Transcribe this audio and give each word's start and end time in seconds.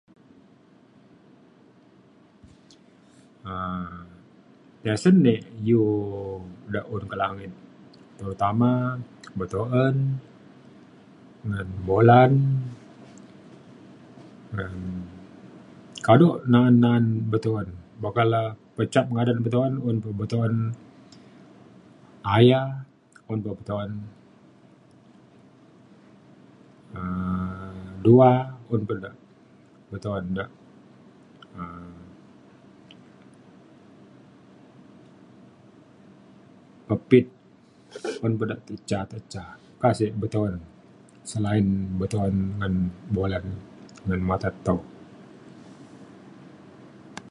um 3.51 4.87
asen 4.95 5.15
di 5.25 5.33
iu 5.69 5.83
de 6.73 6.79
un 6.93 7.03
kak 7.09 7.19
langit 7.23 7.51
ilu 8.19 8.33
tama 8.41 8.73
betuen 9.39 9.95
ngan 11.47 11.69
bulan 11.87 12.31
ngan 14.55 14.75
kado 16.05 16.27
na’an 16.51 16.75
na’an 16.83 17.05
betuen 17.31 17.67
buk 18.03 18.13
kak 18.17 18.27
le 18.33 18.43
ngadan 19.13 19.39
betuen 19.45 19.73
un 19.87 19.97
betuen 20.19 20.53
aya 22.35 22.61
un 23.31 23.39
pa 23.45 23.51
betuen 23.59 23.89
um 26.97 27.89
dua 28.05 28.31
un 28.73 28.81
da 29.03 29.11
pe 29.11 29.13
betuen 29.91 30.23
de 30.37 30.43
um 31.61 31.95
pepit 36.87 37.25
un 38.25 38.33
pa 38.39 38.43
da 38.49 38.55
te 38.65 38.73
ca 38.89 38.99
te 39.11 39.17
ca. 39.33 39.43
oka 39.75 39.89
sek 39.99 40.11
betuen 40.21 40.53
selain 41.31 41.65
bulen 43.13 43.25
ngan 44.07 44.21
mata 44.29 44.49
tau. 44.65 44.79